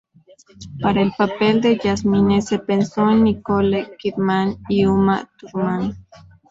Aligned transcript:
Para 0.81 1.03
el 1.03 1.11
papel 1.15 1.61
de 1.61 1.77
Jasmine 1.77 2.41
se 2.41 2.57
pensó 2.57 3.07
en 3.11 3.23
Nicole 3.23 3.95
Kidman 3.99 4.57
y 4.67 4.87
Uma 4.87 5.29
Thurman. 5.37 5.95